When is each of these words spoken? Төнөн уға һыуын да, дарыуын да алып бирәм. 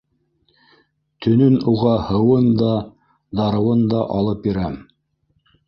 Төнөн 1.25 1.57
уға 1.73 1.91
һыуын 2.07 2.49
да, 2.63 2.71
дарыуын 3.41 3.87
да 3.95 4.03
алып 4.19 4.45
бирәм. 4.51 4.83